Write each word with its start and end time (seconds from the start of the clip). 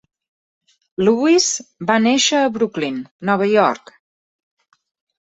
Lewis 1.07 1.51
va 1.91 1.99
néixer 2.07 2.41
a 2.41 2.51
Brooklyn, 2.57 3.01
Nova 3.31 3.53
York. 3.55 3.97